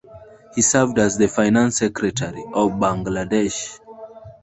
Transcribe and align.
He 0.55 0.63
served 0.63 0.97
as 0.97 1.15
the 1.15 1.27
Finance 1.27 1.77
Secretary 1.77 2.43
of 2.55 2.71
Bangladesh. 2.71 3.79